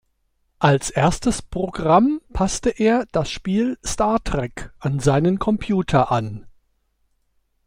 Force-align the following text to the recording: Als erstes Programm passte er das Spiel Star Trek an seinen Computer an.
Als 0.57 0.89
erstes 0.89 1.43
Programm 1.43 2.21
passte 2.33 2.71
er 2.71 3.05
das 3.11 3.29
Spiel 3.29 3.77
Star 3.85 4.17
Trek 4.23 4.73
an 4.79 4.99
seinen 4.99 5.37
Computer 5.37 6.11
an. 6.11 6.47